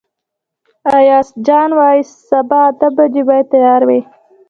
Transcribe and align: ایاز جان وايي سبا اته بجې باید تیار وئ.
ایاز 0.97 1.27
جان 1.45 1.69
وايي 1.79 2.01
سبا 2.29 2.59
اته 2.71 2.87
بجې 2.97 3.23
باید 3.29 3.45
تیار 3.53 3.81
وئ. 3.87 4.01